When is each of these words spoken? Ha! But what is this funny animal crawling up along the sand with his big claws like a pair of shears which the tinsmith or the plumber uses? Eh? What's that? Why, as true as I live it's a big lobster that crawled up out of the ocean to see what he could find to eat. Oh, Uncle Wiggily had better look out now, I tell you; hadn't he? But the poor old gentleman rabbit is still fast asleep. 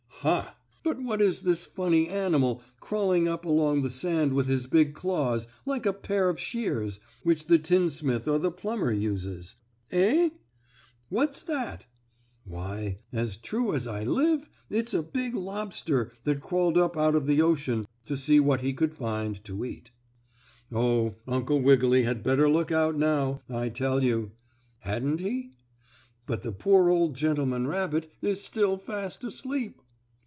Ha! 0.23 0.55
But 0.83 1.01
what 1.01 1.19
is 1.19 1.41
this 1.41 1.65
funny 1.65 2.07
animal 2.07 2.61
crawling 2.79 3.27
up 3.27 3.43
along 3.43 3.81
the 3.81 3.89
sand 3.89 4.33
with 4.33 4.45
his 4.45 4.67
big 4.67 4.93
claws 4.93 5.47
like 5.65 5.87
a 5.87 5.93
pair 5.93 6.29
of 6.29 6.39
shears 6.39 6.99
which 7.23 7.47
the 7.47 7.57
tinsmith 7.57 8.27
or 8.27 8.37
the 8.37 8.51
plumber 8.51 8.91
uses? 8.91 9.55
Eh? 9.89 10.29
What's 11.09 11.41
that? 11.41 11.87
Why, 12.45 12.99
as 13.11 13.35
true 13.35 13.73
as 13.73 13.87
I 13.87 14.03
live 14.03 14.47
it's 14.69 14.93
a 14.93 15.01
big 15.01 15.33
lobster 15.33 16.11
that 16.23 16.39
crawled 16.39 16.77
up 16.77 16.95
out 16.95 17.15
of 17.15 17.25
the 17.25 17.41
ocean 17.41 17.87
to 18.05 18.15
see 18.15 18.39
what 18.39 18.61
he 18.61 18.73
could 18.73 18.93
find 18.93 19.43
to 19.45 19.65
eat. 19.65 19.89
Oh, 20.71 21.15
Uncle 21.27 21.59
Wiggily 21.63 22.03
had 22.03 22.21
better 22.21 22.47
look 22.47 22.71
out 22.71 22.95
now, 22.95 23.41
I 23.49 23.69
tell 23.69 24.03
you; 24.03 24.33
hadn't 24.81 25.19
he? 25.19 25.49
But 26.27 26.43
the 26.43 26.51
poor 26.51 26.89
old 26.91 27.15
gentleman 27.15 27.65
rabbit 27.65 28.11
is 28.21 28.43
still 28.43 28.77
fast 28.77 29.23
asleep. 29.23 29.81